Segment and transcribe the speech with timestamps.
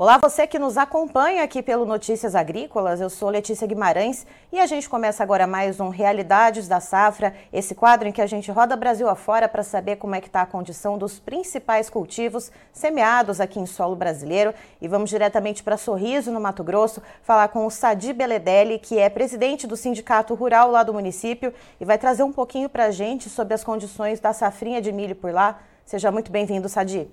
[0.00, 3.00] Olá, você que nos acompanha aqui pelo Notícias Agrícolas.
[3.00, 7.74] Eu sou Letícia Guimarães e a gente começa agora mais um Realidades da Safra, esse
[7.74, 10.46] quadro em que a gente roda Brasil afora para saber como é que está a
[10.46, 14.54] condição dos principais cultivos semeados aqui em solo brasileiro.
[14.80, 19.10] E vamos diretamente para Sorriso, no Mato Grosso, falar com o Sadi Beledelli, que é
[19.10, 23.28] presidente do Sindicato Rural lá do município e vai trazer um pouquinho para a gente
[23.28, 25.58] sobre as condições da safrinha de milho por lá.
[25.84, 27.10] Seja muito bem-vindo, Sadi.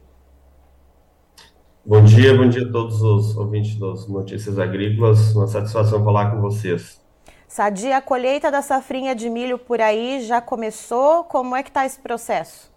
[1.87, 5.35] Bom dia, bom dia a todos os ouvintes das Notícias Agrícolas.
[5.35, 6.99] Uma satisfação falar com vocês.
[7.47, 11.25] Sadia, a colheita da safrinha de milho por aí já começou?
[11.25, 12.71] Como é que está esse processo?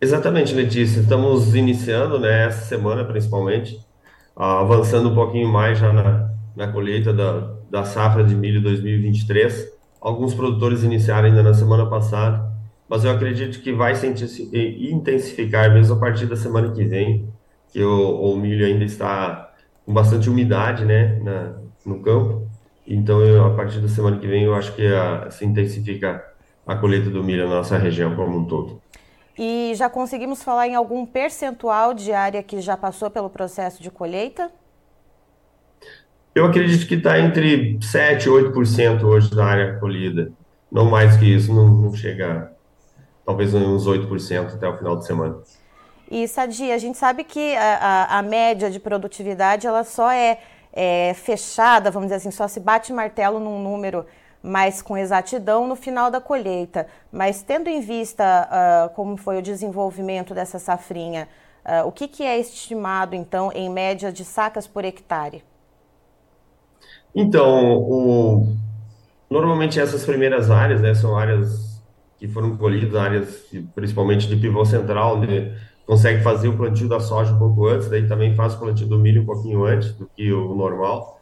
[0.00, 1.00] Exatamente, Letícia.
[1.00, 3.84] Estamos iniciando, né, essa semana principalmente,
[4.36, 9.68] avançando um pouquinho mais já na, na colheita da, da safra de milho 2023.
[10.00, 12.52] Alguns produtores iniciaram ainda na semana passada,
[12.88, 17.33] mas eu acredito que vai se intensificar mesmo a partir da semana que vem
[17.74, 19.52] que o, o milho ainda está
[19.84, 22.48] com bastante umidade, né, na, no campo.
[22.86, 26.24] Então, eu, a partir da semana que vem, eu acho que a, se intensifica
[26.64, 28.80] a colheita do milho na nossa região como um todo.
[29.36, 33.90] E já conseguimos falar em algum percentual de área que já passou pelo processo de
[33.90, 34.52] colheita?
[36.32, 40.30] Eu acredito que está entre 7% e 8% hoje da área colhida.
[40.70, 42.52] Não mais que isso, não, não chega
[43.26, 45.38] talvez uns 8% até o final de semana.
[46.10, 50.38] E, Sadi, a gente sabe que a, a, a média de produtividade ela só é,
[50.72, 54.04] é, fechada, vamos dizer assim, só se bate martelo num número
[54.42, 56.86] mais com exatidão no final da colheita.
[57.10, 61.26] Mas tendo em vista uh, como foi o desenvolvimento dessa safrinha,
[61.64, 65.42] uh, o que, que é estimado, então, em média de sacas por hectare?
[67.14, 68.56] Então, o...
[69.30, 71.80] normalmente essas primeiras áreas né, são áreas
[72.18, 75.52] que foram colhidas, áreas principalmente de pivô central, de
[75.86, 78.98] consegue fazer o plantio da soja um pouco antes, daí também faz o plantio do
[78.98, 81.20] milho um pouquinho antes do que o normal.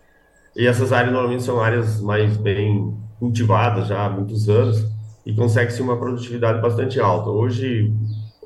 [0.54, 4.86] E essas áreas normalmente são áreas mais bem cultivadas já há muitos anos
[5.24, 7.30] e consegue-se uma produtividade bastante alta.
[7.30, 7.92] Hoje,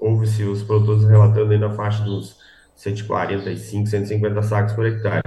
[0.01, 2.37] houve-se os produtores relatando aí na faixa dos
[2.77, 5.23] 145, 150 sacos por hectare.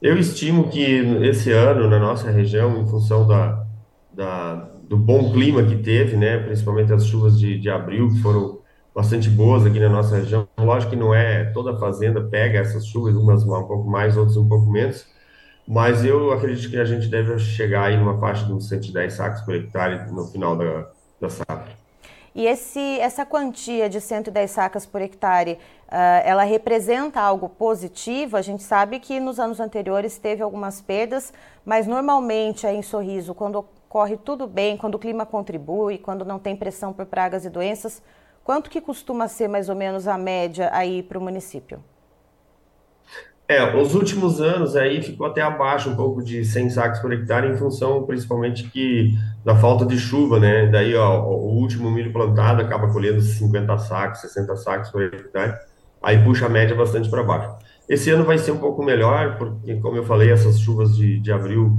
[0.00, 0.82] Eu estimo que
[1.22, 3.64] esse ano, na nossa região, em função da,
[4.12, 8.57] da do bom clima que teve, né, principalmente as chuvas de, de abril, que foram
[8.94, 10.48] bastante boas aqui na nossa região.
[10.58, 14.48] Lógico que não é toda fazenda pega essas chuvas, umas um pouco mais, outras um
[14.48, 15.06] pouco menos,
[15.66, 19.40] mas eu acredito que a gente deve chegar aí numa faixa de uns 110 sacos
[19.42, 20.88] por hectare no final da,
[21.20, 21.78] da safra.
[22.34, 28.36] E esse, essa quantia de 110 sacas por hectare, uh, ela representa algo positivo?
[28.36, 31.32] A gente sabe que nos anos anteriores teve algumas perdas,
[31.64, 36.38] mas normalmente aí em Sorriso, quando corre tudo bem, quando o clima contribui, quando não
[36.38, 38.00] tem pressão por pragas e doenças,
[38.48, 41.84] Quanto que costuma ser mais ou menos a média aí para o município?
[43.46, 47.46] É, os últimos anos aí ficou até abaixo um pouco de 100 sacos por hectare,
[47.46, 49.12] em função principalmente que
[49.44, 50.66] da falta de chuva, né?
[50.66, 55.52] Daí, ó, o último milho plantado acaba colhendo 50 sacos, 60 sacos por hectare,
[56.02, 57.54] aí puxa a média bastante para baixo.
[57.86, 61.30] Esse ano vai ser um pouco melhor, porque, como eu falei, essas chuvas de, de
[61.30, 61.76] abril,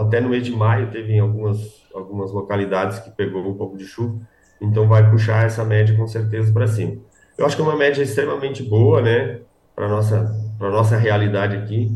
[0.00, 3.84] até no mês de maio, teve em algumas, algumas localidades que pegou um pouco de
[3.84, 4.18] chuva,
[4.60, 6.96] então vai puxar essa média com certeza para cima.
[7.36, 9.38] Eu acho que é uma média extremamente boa, né,
[9.74, 11.90] para nossa para nossa realidade aqui.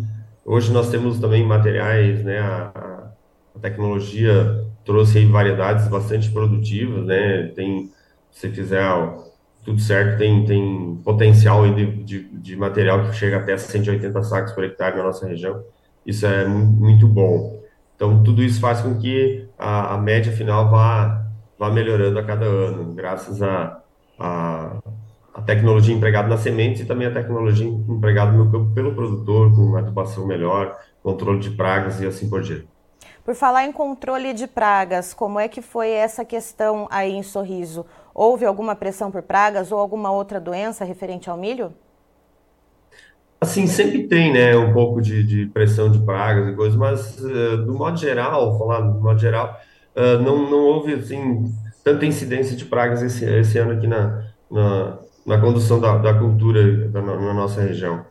[0.45, 3.11] Hoje nós temos também materiais, né, a,
[3.57, 7.91] a tecnologia trouxe variedades bastante produtivas, né, tem,
[8.31, 8.83] se fizer
[9.65, 14.65] tudo certo, tem, tem potencial de, de, de, material que chega até 180 sacos por
[14.65, 15.63] hectare na nossa região.
[16.05, 17.61] Isso é muito, muito bom.
[17.95, 21.25] Então, tudo isso faz com que a, a média final vá
[21.63, 23.81] vá melhorando a cada ano, graças a,
[24.19, 24.79] a,
[25.33, 29.77] a tecnologia empregada nas sementes e também a tecnologia empregada no campo pelo produtor, com
[29.77, 32.67] adubação melhor, controle de pragas e assim por diante.
[33.25, 37.87] Por falar em controle de pragas, como é que foi essa questão aí em Sorriso?
[38.13, 41.73] Houve alguma pressão por pragas ou alguma outra doença referente ao milho?
[43.41, 47.59] Assim, sempre tem, né, um pouco de, de pressão de pragas e coisas, mas uh,
[47.59, 49.57] do modo geral, falar do modo geral,
[49.97, 51.53] uh, não, não houve assim,
[51.85, 56.89] tanta incidência de pragas esse, esse ano aqui na, na, na condução da, da cultura
[56.89, 58.05] da, na nossa região.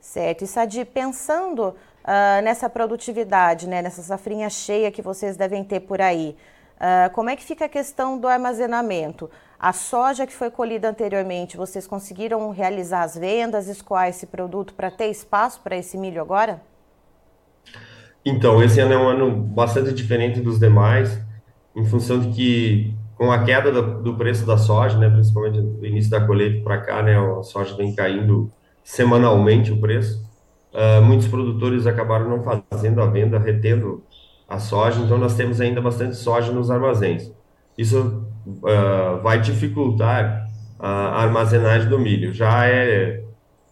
[0.00, 0.44] Certo.
[0.44, 6.00] E Sadi, pensando uh, nessa produtividade, né, nessa safrinha cheia que vocês devem ter por
[6.00, 6.36] aí,
[6.76, 9.30] uh, como é que fica a questão do armazenamento?
[9.58, 14.90] A soja que foi colhida anteriormente, vocês conseguiram realizar as vendas, escoar esse produto para
[14.90, 16.60] ter espaço para esse milho agora?
[18.24, 21.20] Então, esse ano é um ano bastante diferente dos demais,
[21.74, 25.84] em função de que, com a queda do, do preço da soja, né, principalmente do
[25.84, 28.50] início da colheita para cá, né, a soja vem caindo
[28.84, 30.24] semanalmente o preço.
[30.72, 34.02] Uh, muitos produtores acabaram não fazendo a venda, retendo
[34.48, 37.32] a soja, então nós temos ainda bastante soja nos armazéns.
[37.76, 40.48] Isso uh, vai dificultar
[40.78, 42.32] a armazenagem do milho.
[42.32, 43.22] Já é,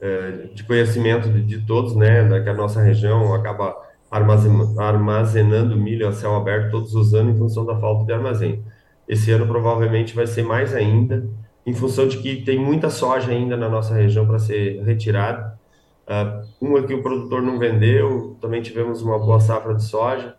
[0.00, 3.76] é de conhecimento de, de, todos, né, que a nossa região acaba
[4.11, 8.65] armazenando, milho a céu aberto todos os anos em função da falta de armazém.
[9.07, 11.29] Esse ano provavelmente vai ser mais ainda,
[11.65, 15.59] em função de que tem muita soja ainda na nossa região para ser retirada.
[16.07, 20.35] Uh, uma que o produtor não vendeu, também tivemos uma boa safra de soja,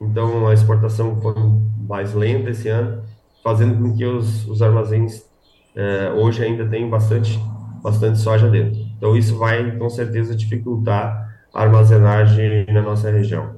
[0.00, 1.34] então a exportação foi
[1.88, 3.02] mais lenta esse ano,
[3.42, 5.18] fazendo com que os, os armazéns
[5.74, 7.36] uh, hoje ainda tenham bastante,
[7.82, 8.80] bastante soja dentro.
[8.96, 13.56] Então isso vai com certeza dificultar armazenagem na nossa região.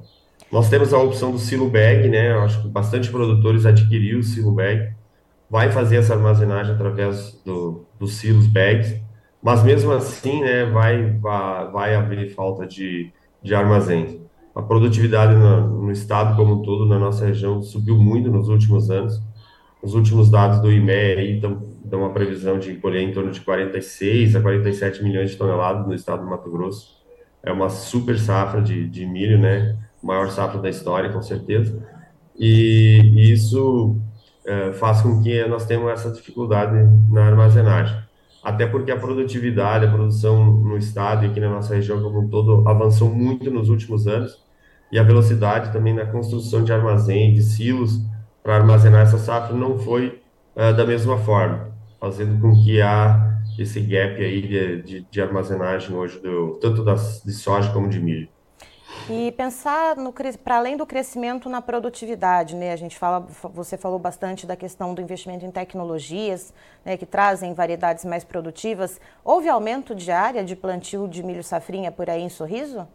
[0.51, 2.31] Nós temos a opção do silo bag, né?
[2.31, 4.93] Eu acho que bastante produtores adquiriram o silo bag,
[5.49, 9.01] vai fazer essa armazenagem através do, dos silos bags,
[9.41, 13.11] mas mesmo assim, né, vai, vai, vai haver falta de,
[13.41, 14.17] de armazéns.
[14.53, 18.89] A produtividade no, no, estado como um todo, na nossa região, subiu muito nos últimos
[18.91, 19.21] anos.
[19.81, 23.41] Os últimos dados do IME aí dão, dão uma previsão de colher em torno de
[23.41, 27.00] 46 a 47 milhões de toneladas no estado do Mato Grosso.
[27.43, 29.77] É uma super safra de, de milho, né?
[30.01, 31.77] Maior safra da história, com certeza.
[32.37, 33.95] E, isso
[34.45, 36.75] é, faz com que nós tenhamos essa dificuldade
[37.09, 38.01] na armazenagem
[38.43, 42.27] até porque a produtividade, a produção no estado e aqui na nossa região como um
[42.27, 44.41] todo avançou muito nos últimos anos,
[44.91, 48.01] e a velocidade também na construção de armazém, de silos,
[48.43, 50.21] para armazenar essa safra não foi
[50.55, 55.95] uh, da mesma forma, fazendo com que há esse gap aí de, de, de armazenagem
[55.95, 58.27] hoje, do, tanto das, de soja como de milho.
[59.09, 59.95] E pensar
[60.43, 62.71] para além do crescimento na produtividade, né?
[62.71, 66.53] A gente fala, você falou bastante da questão do investimento em tecnologias,
[66.85, 68.99] né, que trazem variedades mais produtivas.
[69.23, 72.87] Houve aumento de área de plantio de milho safrinha por aí em Sorriso?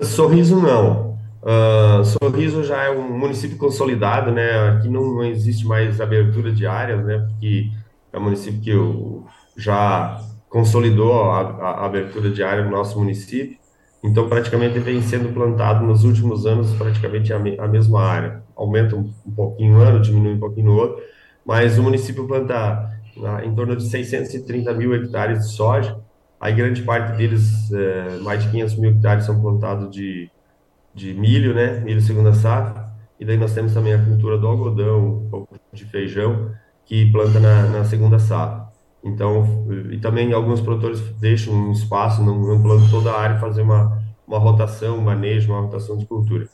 [0.00, 1.18] Sorriso não.
[1.42, 4.68] Uh, Sorriso já é um município consolidado, né?
[4.70, 7.26] Aqui não, não existe mais abertura de áreas, né?
[7.28, 7.70] Porque
[8.16, 13.58] é um município que já consolidou a, a abertura área no nosso município.
[14.02, 18.42] Então, praticamente vem sendo plantado nos últimos anos praticamente a, me, a mesma área.
[18.56, 21.02] Aumenta um, um, pouquinho um ano, diminui um pouquinho no outro,
[21.44, 25.98] mas o município planta na, em torno de 630 mil hectares de soja.
[26.40, 30.30] Aí grande parte deles, é, mais de 500 mil hectares, são plantados de,
[30.94, 31.80] de milho, né?
[31.80, 32.86] Milho segunda safra.
[33.20, 36.50] E daí nós temos também a cultura do algodão, um pouco de feijão,
[36.86, 38.66] que planta na, na segunda safra.
[39.04, 43.62] Então, e também alguns produtores deixam um espaço, não, não plantam toda a área, fazer
[43.62, 46.48] uma, uma rotação, um manejo, uma rotação de cultura.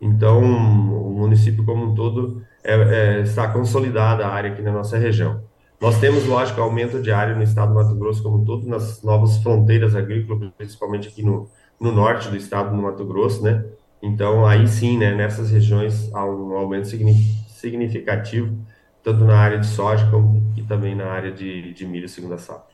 [0.00, 4.98] Então, o município como um todo é, é, está consolidada a área aqui na nossa
[4.98, 5.42] região.
[5.80, 9.02] Nós temos, lógico, aumento de área no estado do Mato Grosso como um todo, nas
[9.02, 11.48] novas fronteiras agrícolas, principalmente aqui no,
[11.80, 13.64] no norte do estado do Mato Grosso, né?
[14.00, 16.88] Então, aí sim, né, nessas regiões há um aumento
[17.48, 18.56] significativo
[19.02, 22.72] tanto na área de soja como e também na área de, de milho segunda safra.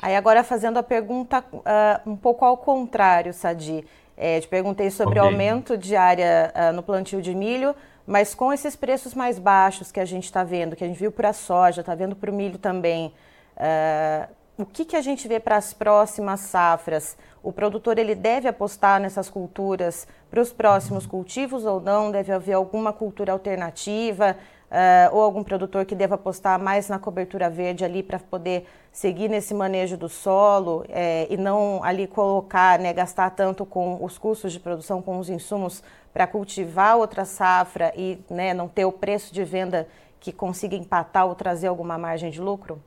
[0.00, 3.84] Aí agora fazendo a pergunta uh, um pouco ao contrário, Sadi.
[4.16, 5.22] É, te perguntei sobre okay.
[5.22, 7.74] o aumento de área uh, no plantio de milho,
[8.06, 11.12] mas com esses preços mais baixos que a gente está vendo, que a gente viu
[11.12, 13.12] para a soja, está vendo para o milho também,
[13.56, 17.16] uh, o que, que a gente vê para as próximas safras?
[17.40, 22.10] O produtor ele deve apostar nessas culturas para os próximos cultivos ou não?
[22.10, 24.36] Deve haver alguma cultura alternativa?
[24.70, 29.28] Uh, ou algum produtor que deva apostar mais na cobertura verde ali para poder seguir
[29.28, 34.52] nesse manejo do solo é, e não ali colocar, né, gastar tanto com os custos
[34.52, 35.82] de produção, com os insumos
[36.12, 39.86] para cultivar outra safra e né, não ter o preço de venda
[40.18, 42.80] que consiga empatar ou trazer alguma margem de lucro?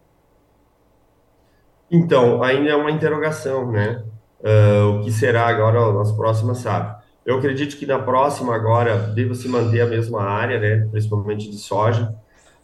[1.89, 4.03] Então, ainda é uma interrogação, né?
[4.39, 7.00] Uh, o que será agora nas próximas safras?
[7.25, 11.57] Eu acredito que na próxima agora deva se manter a mesma área, né, principalmente de
[11.57, 12.13] soja.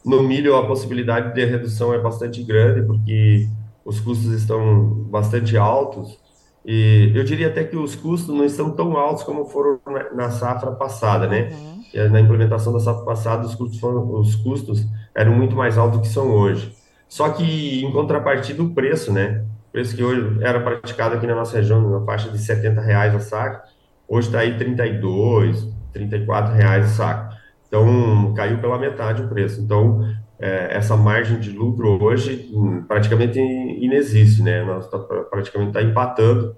[0.03, 3.47] No milho a possibilidade de redução é bastante grande porque
[3.85, 6.17] os custos estão bastante altos
[6.65, 9.79] e eu diria até que os custos não estão tão altos como foram
[10.13, 11.49] na, safra passada, né?
[11.51, 12.09] Uhum.
[12.09, 14.85] Na implementação da safra passada os custos, foram, os custos
[15.15, 16.75] eram muito mais altos do que são hoje.
[17.07, 19.45] Só que em contrapartida o preço, né?
[19.69, 23.15] O preço que hoje era praticado aqui na nossa região na faixa de 70 reais
[23.15, 23.63] a saca
[24.07, 27.35] Hoje está aí 32, 34 reais o saco.
[27.67, 29.61] Então, caiu pela metade o preço.
[29.61, 30.01] Então,
[30.39, 34.63] é, essa margem de lucro hoje hum, praticamente inexiste, né?
[34.63, 36.55] Nós tá, praticamente está empatando.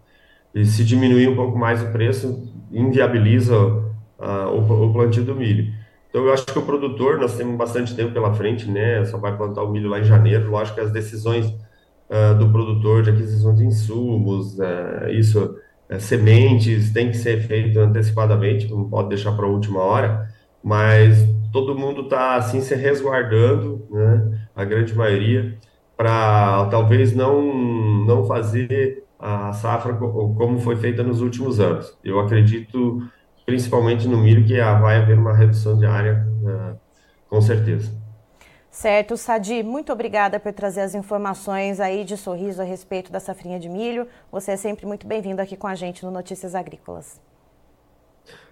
[0.54, 5.74] E se diminuir um pouco mais o preço, inviabiliza uh, o, o plantio do milho.
[6.10, 9.06] Então, eu acho que o produtor, nós temos bastante tempo pela frente, né?
[9.06, 10.50] Só vai plantar o milho lá em janeiro.
[10.50, 15.56] Lógico que as decisões uh, do produtor de aquisição de insumos, uh, isso,
[15.92, 20.30] uh, sementes, tem que ser feito antecipadamente, não pode deixar para a última hora,
[20.64, 25.58] mas todo mundo está assim se resguardando, né, a grande maioria,
[25.98, 31.98] para talvez não, não fazer a safra como foi feita nos últimos anos.
[32.04, 33.04] Eu acredito,
[33.46, 36.26] principalmente no milho, que vai haver uma redução de área,
[37.30, 37.92] com certeza.
[38.72, 43.60] Certo, Sadi, muito obrigada por trazer as informações aí de sorriso a respeito da safrinha
[43.60, 44.08] de milho.
[44.32, 47.20] Você é sempre muito bem-vindo aqui com a gente no Notícias Agrícolas.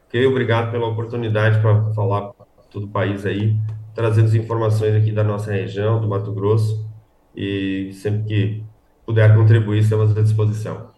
[0.08, 3.56] Ok, obrigado pela oportunidade para falar para todo o país aí,
[3.94, 6.90] trazendo as informações aqui da nossa região, do Mato Grosso,
[7.36, 8.64] e sempre que
[9.06, 10.97] puder contribuir, estamos à disposição.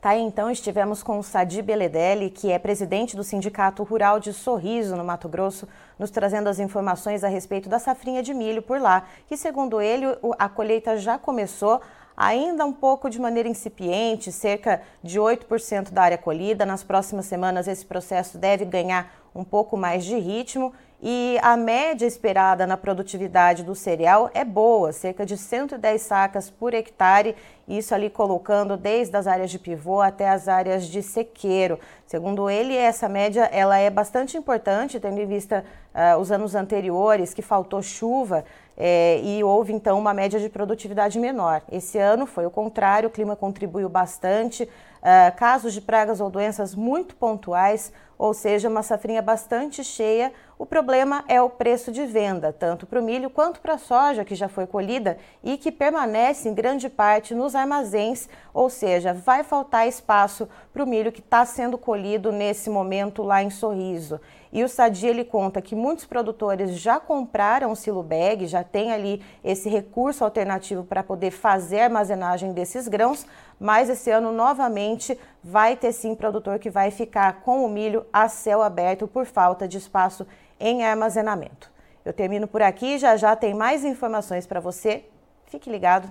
[0.00, 4.94] Tá então, estivemos com o Sadi Beledelli, que é presidente do Sindicato Rural de Sorriso,
[4.94, 5.66] no Mato Grosso,
[5.98, 10.04] nos trazendo as informações a respeito da safrinha de milho por lá, que, segundo ele,
[10.38, 11.80] a colheita já começou,
[12.16, 16.64] ainda um pouco de maneira incipiente, cerca de 8% da área colhida.
[16.64, 22.06] Nas próximas semanas, esse processo deve ganhar um pouco mais de ritmo e a média
[22.06, 27.36] esperada na produtividade do cereal é boa, cerca de 110 sacas por hectare,
[27.68, 31.78] isso ali colocando desde as áreas de pivô até as áreas de sequeiro.
[32.04, 35.64] Segundo ele, essa média ela é bastante importante, tendo em vista
[35.94, 38.44] uh, os anos anteriores que faltou chuva
[38.80, 41.62] é, e houve então uma média de produtividade menor.
[41.70, 46.76] Esse ano foi o contrário, o clima contribuiu bastante, uh, casos de pragas ou doenças
[46.76, 50.32] muito pontuais, ou seja, uma safrinha bastante cheia.
[50.56, 54.24] O problema é o preço de venda, tanto para o milho quanto para a soja,
[54.24, 59.42] que já foi colhida e que permanece em grande parte nos armazéns, ou seja, vai
[59.42, 64.20] faltar espaço para o milho que está sendo colhido nesse momento lá em Sorriso.
[64.52, 68.92] E o Sadia ele conta que muitos produtores já compraram o silo bag, já tem
[68.92, 73.26] ali esse recurso alternativo para poder fazer a armazenagem desses grãos,
[73.60, 78.28] mas esse ano novamente vai ter sim produtor que vai ficar com o milho a
[78.28, 80.26] céu aberto por falta de espaço
[80.58, 81.70] em armazenamento.
[82.04, 85.04] Eu termino por aqui, já já tem mais informações para você.
[85.46, 86.10] Fique ligado.